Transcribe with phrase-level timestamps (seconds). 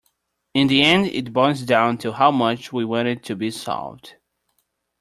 [0.55, 4.15] In the end it boils down to how much we want it to be solved.